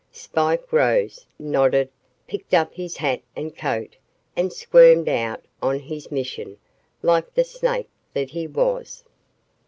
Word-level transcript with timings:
Spike 0.11 0.73
rose, 0.73 1.27
nodded, 1.37 1.87
picked 2.27 2.55
up 2.55 2.73
his 2.73 2.97
hat 2.97 3.21
and 3.35 3.55
coat 3.55 3.95
and 4.35 4.51
squirmed 4.51 5.07
out 5.07 5.43
on 5.61 5.77
his 5.77 6.09
mission, 6.11 6.57
like 7.03 7.31
the 7.35 7.43
snake 7.43 7.87
that 8.15 8.31
he 8.31 8.47
was. 8.47 9.03